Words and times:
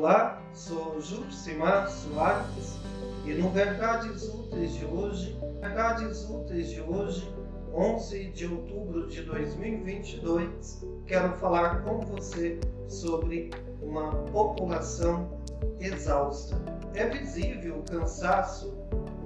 Olá, 0.00 0.42
sou 0.54 0.98
Jusimar 0.98 1.86
Soares 1.90 2.78
e 3.26 3.34
no 3.34 3.50
Verdades 3.50 4.26
Úteis 4.32 4.72
de 4.72 4.86
hoje, 4.86 5.38
Verdades 5.60 6.24
Úteis 6.24 6.70
de 6.70 6.80
hoje, 6.80 7.30
11 7.74 8.30
de 8.30 8.46
outubro 8.46 9.06
de 9.08 9.20
2022, 9.20 10.86
quero 11.06 11.36
falar 11.36 11.82
com 11.82 12.00
você 12.00 12.58
sobre 12.88 13.50
uma 13.82 14.10
população 14.32 15.38
exausta. 15.78 16.56
É 16.94 17.06
visível 17.06 17.80
o 17.80 17.82
cansaço 17.82 18.74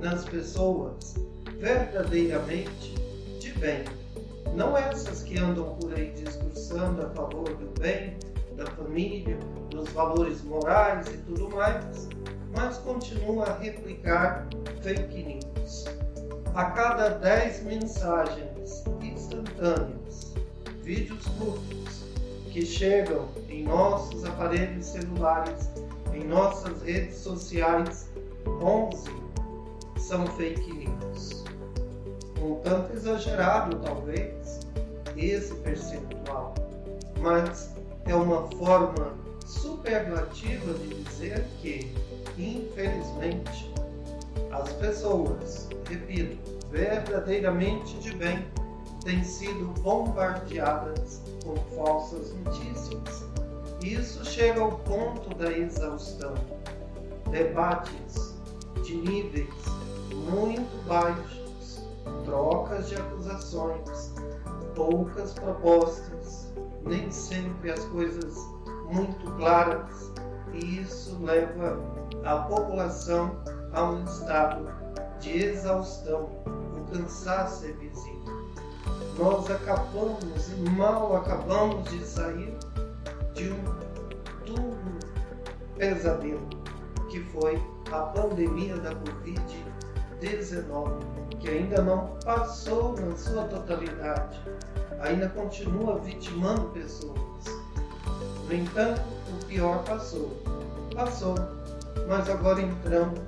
nas 0.00 0.24
pessoas 0.24 1.14
verdadeiramente 1.60 2.94
de 3.38 3.52
bem. 3.52 3.84
Não 4.56 4.76
essas 4.76 5.22
que 5.22 5.38
andam 5.38 5.76
por 5.76 5.94
aí 5.94 6.10
discursando 6.10 7.06
a 7.06 7.10
favor 7.10 7.48
do 7.48 7.80
bem, 7.80 8.18
da 8.56 8.66
família, 8.66 9.38
dos 9.84 9.92
valores 9.92 10.42
morais 10.42 11.06
e 11.08 11.18
tudo 11.18 11.50
mais, 11.50 12.08
mas 12.56 12.78
continua 12.78 13.44
a 13.44 13.58
replicar 13.58 14.46
fake 14.82 15.22
news. 15.22 15.84
A 16.54 16.64
cada 16.66 17.10
10 17.10 17.64
mensagens 17.64 18.84
instantâneas, 19.02 20.34
vídeos 20.82 21.26
curtos, 21.38 22.04
que 22.50 22.64
chegam 22.64 23.28
em 23.48 23.64
nossos 23.64 24.24
aparelhos 24.24 24.86
celulares, 24.86 25.68
em 26.12 26.24
nossas 26.24 26.80
redes 26.82 27.16
sociais, 27.16 28.08
11 28.46 29.10
são 29.98 30.26
fake 30.28 30.72
news. 30.72 31.44
Um 32.40 32.54
tanto 32.62 32.92
exagerado, 32.92 33.76
talvez, 33.80 34.60
esse 35.16 35.54
percentual, 35.56 36.54
mas 37.20 37.74
é 38.06 38.14
uma 38.14 38.48
forma 38.52 39.23
superlativa 39.44 40.72
de 40.74 41.02
dizer 41.02 41.44
que, 41.60 41.92
infelizmente, 42.38 43.72
as 44.50 44.72
pessoas, 44.74 45.68
repito, 45.88 46.38
verdadeiramente 46.70 47.94
de 47.98 48.14
bem, 48.14 48.46
têm 49.04 49.22
sido 49.22 49.66
bombardeadas 49.82 51.20
com 51.44 51.56
falsas 51.76 52.32
notícias. 52.44 53.24
Isso 53.82 54.24
chega 54.24 54.60
ao 54.60 54.72
ponto 54.78 55.34
da 55.36 55.52
exaustão. 55.52 56.34
Debates 57.30 58.34
de 58.82 58.96
níveis 58.96 59.48
muito 60.14 60.86
baixos, 60.86 61.84
trocas 62.24 62.88
de 62.88 62.96
acusações, 62.96 64.14
poucas 64.74 65.32
propostas, 65.32 66.48
nem 66.84 67.10
sempre 67.10 67.70
as 67.72 67.84
coisas 67.86 68.36
muito 68.94 69.30
claras, 69.32 70.12
e 70.52 70.80
isso 70.80 71.18
leva 71.20 71.80
a 72.24 72.36
população 72.36 73.36
a 73.72 73.82
um 73.82 74.04
estado 74.04 74.72
de 75.18 75.36
exaustão, 75.36 76.30
o 76.46 76.84
cansaço 76.92 77.64
é 77.64 77.72
visível. 77.72 78.22
Nós 79.18 79.50
acabamos 79.50 80.48
e 80.48 80.70
mal 80.70 81.16
acabamos 81.16 81.90
de 81.90 82.04
sair 82.04 82.56
de 83.34 83.50
um 83.50 83.64
duro 84.46 84.78
pesadelo 85.76 86.48
que 87.10 87.18
foi 87.20 87.60
a 87.90 88.00
pandemia 88.00 88.76
da 88.76 88.92
Covid-19, 88.92 91.38
que 91.40 91.48
ainda 91.48 91.82
não 91.82 92.16
passou 92.24 92.94
na 92.96 93.16
sua 93.16 93.42
totalidade, 93.44 94.40
ainda 95.00 95.28
continua 95.28 95.98
vitimando 95.98 96.68
pessoas. 96.70 97.63
Entanto, 98.54 99.02
o 99.28 99.44
pior 99.46 99.82
passou. 99.84 100.30
Passou, 100.94 101.34
mas 102.08 102.30
agora 102.30 102.62
entramos 102.62 103.18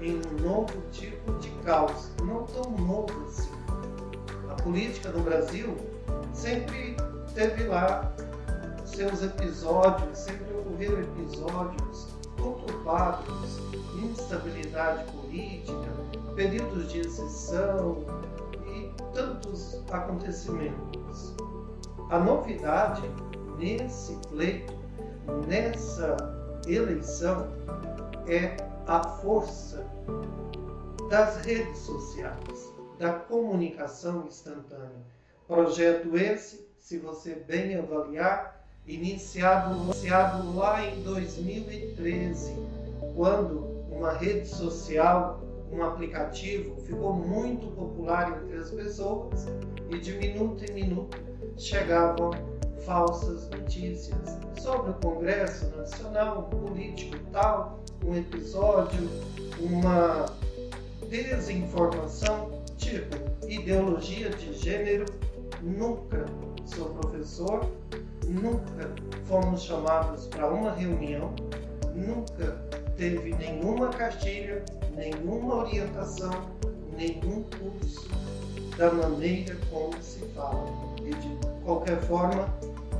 em 0.00 0.16
um 0.16 0.42
novo 0.42 0.72
tipo 0.92 1.32
de 1.40 1.50
caos, 1.62 2.10
não 2.24 2.44
tão 2.44 2.70
novo 2.70 3.12
assim. 3.28 3.50
A 4.50 4.54
política 4.62 5.10
no 5.10 5.20
Brasil 5.20 5.76
sempre 6.32 6.96
teve 7.34 7.64
lá 7.64 8.10
seus 8.86 9.22
episódios, 9.22 10.16
sempre 10.16 10.54
ocorreram 10.54 11.00
episódios 11.00 12.08
conturbados, 12.40 13.60
instabilidade 14.02 15.04
política, 15.12 15.90
períodos 16.34 16.90
de 16.90 17.00
exceção 17.00 17.98
e 18.66 18.90
tantos 19.12 19.82
acontecimentos. 19.90 21.34
A 22.10 22.18
novidade 22.18 23.02
nesse 23.58 24.14
pleito, 24.28 24.74
nessa 25.46 26.16
eleição, 26.66 27.48
é 28.26 28.56
a 28.86 29.02
força 29.02 29.86
das 31.08 31.38
redes 31.44 31.78
sociais, 31.78 32.72
da 32.98 33.12
comunicação 33.12 34.26
instantânea. 34.26 35.04
Projeto 35.46 36.16
esse, 36.16 36.66
se 36.80 36.98
você 36.98 37.34
bem 37.34 37.76
avaliar, 37.76 38.66
iniciado, 38.86 39.76
iniciado 39.76 40.54
lá 40.54 40.84
em 40.84 41.02
2013, 41.02 42.54
quando 43.14 43.76
uma 43.90 44.12
rede 44.12 44.48
social, 44.48 45.40
um 45.72 45.82
aplicativo 45.82 46.80
ficou 46.82 47.12
muito 47.12 47.66
popular 47.74 48.42
entre 48.42 48.56
as 48.56 48.70
pessoas 48.70 49.46
e 49.90 49.98
de 49.98 50.12
minuto 50.14 50.64
em 50.64 50.74
minuto 50.74 51.18
chegavam 51.56 52.30
falsas 52.86 53.50
notícias 53.50 54.16
sobre 54.62 54.92
o 54.92 54.94
Congresso 54.94 55.66
Nacional, 55.76 56.44
político 56.44 57.16
tal, 57.32 57.80
um 58.04 58.16
episódio, 58.16 59.10
uma 59.58 60.26
desinformação, 61.10 62.62
tipo 62.78 63.16
ideologia 63.48 64.30
de 64.30 64.54
gênero. 64.54 65.04
Nunca 65.62 66.26
sou 66.64 66.90
professor, 66.90 67.66
nunca 68.24 68.90
fomos 69.24 69.62
chamados 69.62 70.26
para 70.28 70.48
uma 70.48 70.70
reunião, 70.70 71.34
nunca 71.94 72.52
teve 72.96 73.34
nenhuma 73.34 73.88
cartilha, 73.88 74.64
nenhuma 74.94 75.56
orientação, 75.56 76.30
nenhum 76.96 77.42
curso 77.58 78.08
da 78.76 78.92
maneira 78.92 79.56
como 79.70 80.00
se 80.02 80.20
fala. 80.34 80.66
E 81.02 81.10
de 81.10 81.46
qualquer 81.64 82.00
forma, 82.02 82.48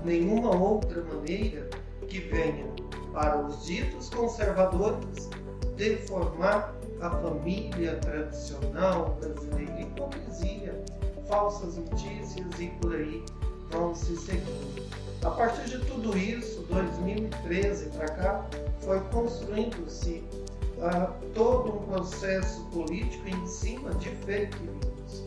nenhuma 0.06 0.56
outra 0.56 1.02
maneira 1.02 1.68
que 2.08 2.20
venha 2.20 2.66
para 3.12 3.44
os 3.44 3.66
ditos 3.66 4.08
conservadores 4.08 5.28
deformar 5.76 6.74
a 7.00 7.10
família 7.10 7.96
tradicional 7.96 9.18
brasileira. 9.20 9.80
Hipocrisia, 9.80 10.84
falsas 11.28 11.76
notícias 11.76 12.46
e 12.58 12.68
por 12.80 12.94
aí 12.94 13.22
vão 13.70 13.94
se 13.94 14.16
seguindo. 14.16 14.86
A 15.24 15.30
partir 15.30 15.64
de 15.64 15.84
tudo 15.86 16.16
isso, 16.16 16.62
2013 16.70 17.90
para 17.90 18.08
cá, 18.08 18.46
foi 18.80 19.00
construindo-se 19.10 20.22
uh, 20.78 21.12
todo 21.34 21.78
um 21.78 21.82
processo 21.86 22.64
político 22.66 23.28
em 23.28 23.46
cima 23.46 23.90
de 23.94 24.10
fake 24.10 24.56
news, 24.62 25.24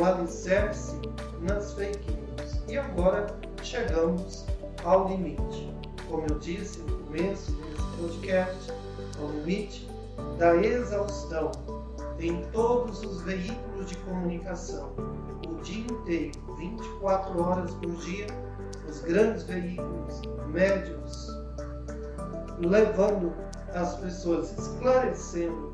o 0.00 0.04
alicerce 0.04 0.96
nas 1.42 1.74
fake 1.74 2.10
news. 2.12 2.62
E 2.68 2.78
agora 2.78 3.26
chegamos 3.62 4.44
ao 4.84 5.08
limite. 5.08 5.72
Como 6.08 6.26
eu 6.28 6.38
disse 6.38 6.80
no 6.80 6.98
começo 7.04 7.52
desse 7.52 7.96
podcast, 7.98 8.72
ao 9.20 9.28
limite 9.30 9.88
da 10.38 10.56
exaustão 10.56 11.52
em 12.18 12.42
todos 12.52 13.02
os 13.02 13.22
veículos 13.22 13.86
de 13.86 13.96
comunicação, 13.98 14.92
o 15.48 15.54
dia 15.62 15.84
inteiro, 15.84 16.38
24 16.58 17.42
horas 17.42 17.70
por 17.74 17.90
dia, 17.96 18.26
os 18.88 19.00
grandes 19.00 19.44
veículos, 19.44 20.22
médios, 20.48 21.28
levando 22.60 23.32
as 23.74 23.96
pessoas, 23.96 24.52
esclarecendo 24.58 25.72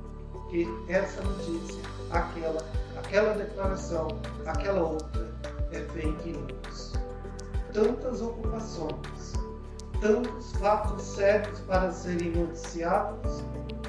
que 0.50 0.66
essa 0.88 1.20
notícia, 1.22 1.82
aquela, 2.10 2.64
aquela 2.96 3.34
declaração, 3.34 4.08
aquela 4.46 4.82
outra 4.82 5.28
é 5.72 5.80
fake 5.80 6.30
news 6.30 6.97
tantas 7.72 8.20
ocupações, 8.20 9.32
tantos 10.00 10.52
fatos 10.52 11.02
sérios 11.02 11.58
para 11.60 11.90
serem 11.90 12.30
noticiados 12.30 13.42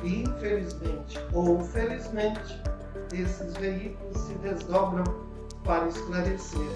e, 0.04 0.24
infelizmente 0.24 1.20
ou 1.34 1.60
felizmente, 1.60 2.62
esses 3.14 3.54
veículos 3.58 4.18
se 4.18 4.34
desdobram 4.36 5.04
para 5.64 5.88
esclarecer. 5.88 6.70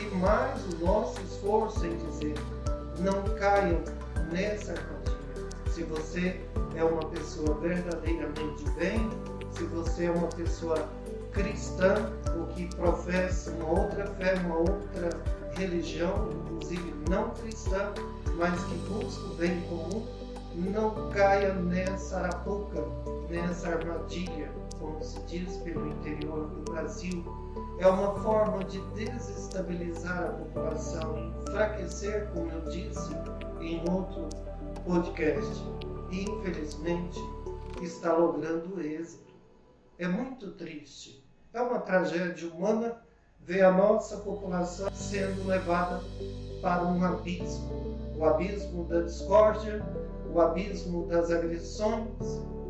E 0.00 0.14
mais 0.16 0.60
o 0.74 0.84
nosso 0.84 1.20
esforço 1.22 1.84
em 1.86 1.96
dizer: 1.96 2.34
não 2.98 3.22
caiam 3.36 3.80
nessa 4.32 4.72
armadilha. 4.72 5.00
Se 5.68 5.82
você 5.84 6.40
é 6.74 6.84
uma 6.84 7.04
pessoa 7.06 7.54
verdadeiramente 7.58 8.68
bem, 8.76 9.08
se 9.52 9.64
você 9.64 10.06
é 10.06 10.10
uma 10.10 10.28
pessoa 10.28 10.88
cristã, 11.32 11.94
ou 12.36 12.46
que 12.48 12.66
professa 12.74 13.50
uma 13.52 13.80
outra 13.80 14.06
fé, 14.06 14.34
uma 14.44 14.56
outra 14.56 15.10
religião, 15.60 16.30
inclusive 16.32 16.94
não 17.08 17.30
cristã, 17.30 17.92
mas 18.36 18.62
que 18.64 18.74
busca 18.88 19.26
o 19.26 19.34
bem 19.34 19.60
comum, 19.62 20.06
não 20.54 21.10
caia 21.10 21.52
nessa 21.54 22.18
arapuca, 22.18 22.82
nessa 23.28 23.68
armadilha, 23.68 24.50
como 24.78 25.02
se 25.02 25.20
diz 25.24 25.56
pelo 25.58 25.86
interior 25.86 26.46
do 26.46 26.72
Brasil. 26.72 27.24
É 27.78 27.86
uma 27.86 28.14
forma 28.20 28.64
de 28.64 28.80
desestabilizar 28.94 30.24
a 30.24 30.32
população, 30.32 31.32
enfraquecer, 31.40 32.30
como 32.32 32.50
eu 32.50 32.62
disse 32.70 33.10
em 33.60 33.80
outro 33.90 34.28
podcast. 34.84 35.62
E, 36.10 36.24
infelizmente, 36.24 37.20
está 37.80 38.12
logrando 38.12 38.80
êxito. 38.80 39.32
É 39.98 40.08
muito 40.08 40.52
triste. 40.52 41.24
É 41.52 41.60
uma 41.60 41.78
tragédia 41.80 42.48
humana 42.48 43.00
ver 43.46 43.62
a 43.62 43.72
nossa 43.72 44.16
população 44.18 44.88
sendo 44.92 45.46
levada 45.46 46.00
para 46.62 46.84
um 46.84 47.04
abismo 47.04 47.90
o 48.20 48.26
abismo 48.26 48.84
da 48.84 49.00
discórdia, 49.00 49.82
o 50.30 50.38
abismo 50.42 51.06
das 51.06 51.30
agressões, 51.30 52.06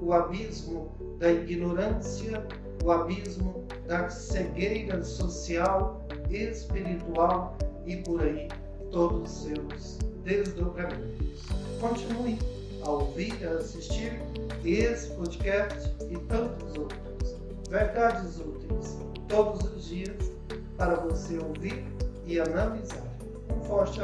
o 0.00 0.12
abismo 0.12 0.92
da 1.18 1.32
ignorância, 1.32 2.46
o 2.84 2.92
abismo 2.92 3.66
da 3.88 4.08
cegueira 4.08 5.02
social, 5.02 6.06
espiritual 6.30 7.58
e 7.84 7.96
por 7.96 8.22
aí 8.22 8.46
todos 8.92 9.28
os 9.28 9.42
seus 9.42 9.98
desdobramentos. 10.22 11.42
Continue 11.80 12.38
a 12.84 12.90
ouvir, 12.90 13.44
a 13.44 13.54
assistir 13.54 14.20
esse 14.64 15.10
podcast 15.14 15.90
e 16.08 16.16
tantos 16.28 16.78
outros. 16.78 17.36
Verdades 17.68 18.38
úteis 18.38 18.98
todos 19.26 19.64
os 19.72 19.84
dias 19.86 20.29
para 20.80 20.94
você 20.94 21.36
ouvir 21.36 21.84
e 22.24 22.40
analisar. 22.40 23.04
Um 23.54 23.60
forte 23.64 23.98